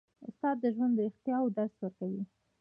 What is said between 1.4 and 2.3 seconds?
درس ورکوي.